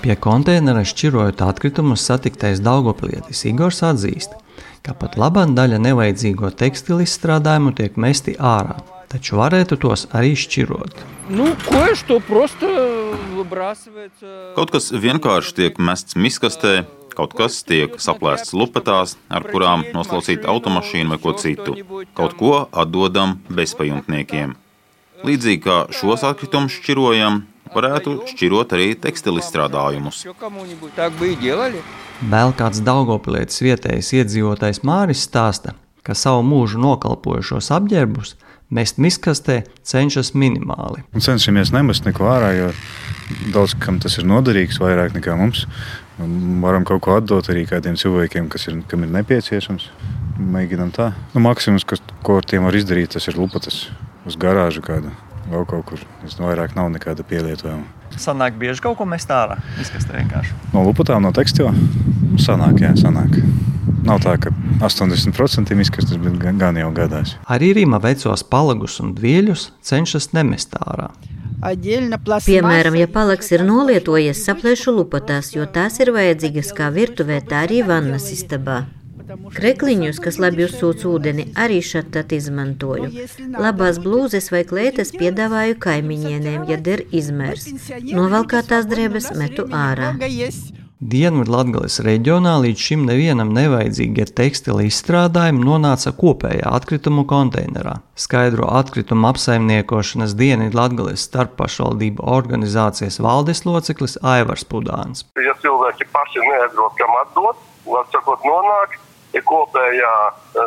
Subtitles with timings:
[0.00, 4.32] Pie konteinera šķirojot atkritumus satiktais Daugopilietis Igors atzīst,
[4.80, 8.78] ka pat labā daļa nevajadzīgo tekstilu izstrādājumu tiek mesti ārā,
[9.12, 11.02] taču varētu tos arī šķirot.
[11.36, 11.50] Nu,
[14.56, 16.74] Kaut kas vienkārši tiek mests miskastē,
[17.12, 21.76] kaut kas tiek saplēsts lupatās, ar kurām noslaucīt automašīnu vai ko citu.
[22.16, 24.56] Kaut ko atdodam bezpajumtniekiem.
[25.28, 27.42] Līdzīgi kā šos atkritumus šķirojam,
[27.74, 30.24] varētu šķirot arī tekstilizstrādājumus.
[32.30, 38.36] Vēl kāds Daugopilietis vietējais iedzīvotājs Māris stāsta, ka savu mūžu nokalpojušos apģērbus
[38.70, 41.02] mest miskastē cenšas minimāli.
[41.14, 42.68] Un cenšamies nemest neko ārā, jo
[43.54, 45.66] daudz kam tas ir noderīgs, vairāk nekā mums.
[46.62, 49.88] Varam kaut ko atdot arī kādiem cilvēkiem, kas ir, kam ir nepieciešams.
[50.40, 51.10] Mēģinām tā.
[51.34, 53.88] Nu, maksimums, kas, ko ar tiem var izdarīt, tas ir lupatas
[54.28, 55.12] uz garāžu kādu.
[55.50, 56.02] Vēl kaut kur.
[56.26, 57.88] Es vairāk nav nekāda pielietojuma.
[58.20, 59.56] Sanāk bieži kaut ko mest ārā.
[59.82, 60.54] Izkastē vienkārši.
[60.74, 61.72] No lupatām, no tekstila.
[62.38, 63.40] Sanāk, jā, sanāk.
[64.06, 64.52] Nav tā, ka
[64.86, 67.34] 80% izkastes, bet gan jau gadās.
[67.50, 71.10] Arī Rīma vecos palagus un dvieļus cenšas nemest ārā.
[71.60, 77.82] Piemēram, ja palaks ir nolietojies, saplēšu lupatās, jo tās ir vajadzīgas kā virtuvē, tā arī
[77.84, 78.86] vannas istabā.
[79.30, 83.10] Krekliņus, kas labi uzsūc ūdeni, arī šādi izmantoju.
[83.54, 87.68] Labās blūzes vai klētas piedāvāju kaimiņienēm, ja der izmērs.
[88.10, 90.14] Novalkātās drēbes metu ārā.
[91.00, 97.94] Dienvidlatgales reģionā līdz šim nevienam nevajadzīgie tekstila izstrādājumi nonāca kopējā atkritumu konteinerā.
[98.20, 105.24] Skaidro atkritumu apsaimniekošanas Dienvidlatgales starppašvaldību organizācijas valdes loceklis Aivars Pudāns.
[105.40, 107.64] Ja cilvēki paši neatrod, kam atdot,
[108.02, 109.00] atsakot nonāk
[109.34, 110.14] ja kopējā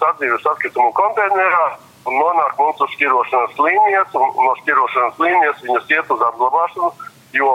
[0.00, 1.64] sadzīves atkritumu konteinerā
[2.08, 6.92] un nonāk mums uz šķirošanas līnijas, un no šķirošanas līnijas viņas iet uz apglabāšanu,
[7.38, 7.50] jo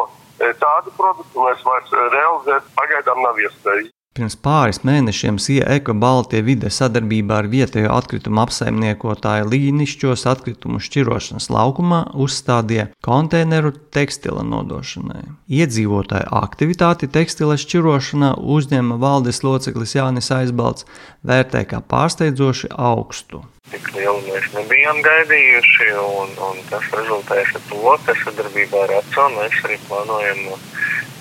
[0.64, 3.94] tādu produktu mēs vairs realizēt pagaidām nav iespējams.
[4.20, 11.48] Pirms pāris mēnešiem Sija Eko Baltija vide sadarbībā ar vietējo atkritumu apsaimniekotāju Līnišķos atkritumu šķirošanas
[11.56, 15.22] laukumā uzstādīja konteineru tekstila nodošanai.
[15.48, 20.84] Iedzīvotāju aktivitāti tekstila šķirošanā uzņēma valdes loceklis Jānis Aizbalts
[21.24, 23.46] vērtē kā pārsteidzoši augstu.
[23.72, 29.32] Tik lielu mēs nebijām gaidījuši, un, un tas rezultēs ar to, ka sadarbībā ar ACO
[29.40, 30.46] mēs arī plānojam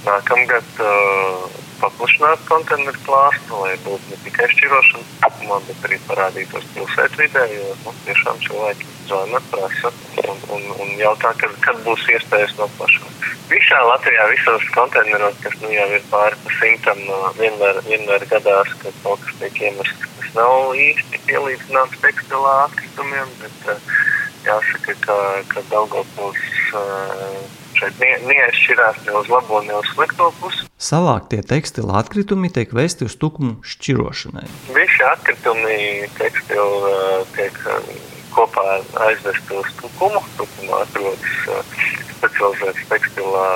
[0.09, 7.45] nākamgad uh, paplašināt konteineru klāstu, lai būtu ne tikai šķirošana apmā, bet arī parādītos pilsētvidē,
[7.55, 9.93] jo nu, tiešām cilvēki zvana, prasa
[10.25, 13.29] un, un, un jautā, kad, kad būs iespējas noplašināt.
[13.49, 17.01] Visā Latvijā, visos konteineros, kas nu jau ir pāri pa simtam,
[17.39, 23.73] vienmēr, vienmēr gadās, ka kaut kas tiek iemests, kas nav īsti pielīdzināms tekstilā atkritumiem, bet
[24.45, 25.17] jāsaka, ka,
[25.55, 26.45] ka Daugavpils
[27.79, 30.67] šeit neatšķirās ne uz labo, ne uz slikto pusi.
[30.79, 34.47] Savāktie tekstila atkritumi tiek vesti uz tukumu šķirošanai.
[34.75, 36.95] Visi atkritumi tekstili
[37.37, 37.59] tiek
[38.35, 38.79] kopā
[39.09, 40.23] aizvesti uz tukumu.
[40.39, 41.65] Tukumā atrodas
[42.19, 43.47] specializēts tekstila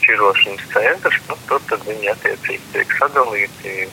[0.00, 1.22] šķirošanas centrs.
[1.30, 3.88] Nu, tur tad viņi attiecīgi tiek sadalīti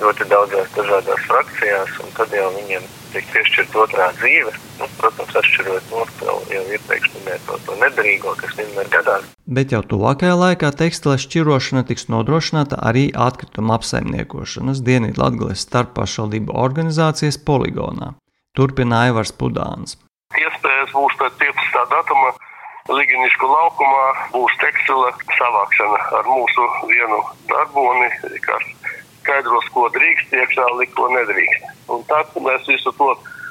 [0.00, 4.52] ļoti daudzās dažādās frakcijās, un tad jau viņiem tiek piešķirta otrā dzīve.
[4.80, 6.36] Nu, protams, atšķirot no jau,
[6.76, 9.26] iepriekš minēto to nedarīgo, kas vienmēr gadās.
[9.50, 18.14] Bet jau tuvākajā laikā tekstila šķirošana tiks nodrošināta arī atkrituma apsaimniekošanas Dienvidlatgales starppašvaldību organizācijas poligonā.
[18.56, 19.98] Turpina Aivars Pudāns.
[20.38, 21.84] Iespējas būs pēc 15.
[21.90, 22.32] datuma
[22.90, 27.18] Liginišku laukumā būs tekstila savākšana ar mūsu vienu
[27.50, 28.08] darboni,
[28.46, 28.64] kas
[29.20, 31.68] skaidros, ko drīkst iekšā likt, ko nedrīkst.
[31.90, 33.10] Un tad mēs visu to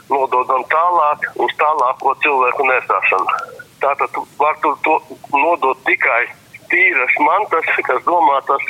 [0.09, 3.37] nododam tālāk uz tālāko cilvēku nesāšanu.
[3.79, 4.97] Tātad var tur to
[5.33, 6.25] nodot tikai
[6.69, 8.65] tīras mantas, kas domātas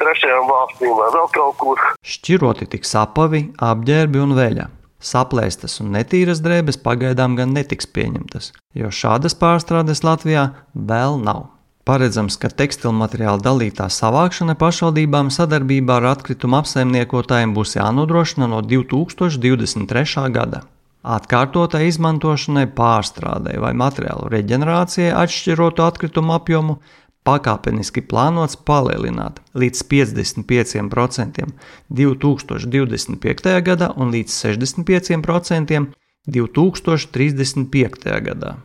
[0.00, 1.86] trešajām valstīm vai vēl kaut kur.
[2.06, 4.68] Šķiroti tiks apavi, apģērbi un veļa.
[5.00, 11.48] Saplēstas un netīras drēbes pagaidām gan netiks pieņemtas, jo šādas pārstrādes Latvijā vēl nav.
[11.88, 20.26] Paredzams, ka tekstilmateriāla dalītā savākšana pašvaldībām sadarbībā ar atkritumu apsaimniekotājiem būs jānodrošina no 2023.
[20.34, 20.62] gada.
[21.00, 26.76] Atkārtotai izmantošanai, pārstrādei vai materiālu reģenerācijai atšķirotu atkritumu apjomu
[27.24, 31.48] pakāpeniski plānots palielināt līdz 55%
[31.88, 33.54] 2025.
[33.64, 35.86] gadā un līdz 65%
[36.28, 38.20] 2035.
[38.28, 38.58] gadā.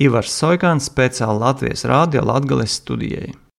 [0.00, 3.34] Ivars Soikāns speciāli Latvijas Rādio Latgales studijai.